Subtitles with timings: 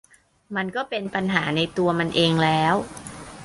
[0.55, 2.75] มันก็เป็นปัญหาในตัวมันเองแล้ว